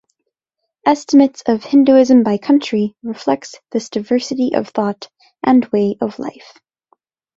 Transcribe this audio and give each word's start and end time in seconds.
Estimates 0.83 1.43
of 1.45 1.63
Hinduism 1.65 2.23
by 2.23 2.39
country 2.39 2.95
reflects 3.03 3.53
this 3.69 3.87
diversity 3.87 4.55
of 4.55 4.69
thought 4.69 5.07
and 5.43 5.63
way 5.67 5.95
of 6.01 6.17
life. 6.17 6.57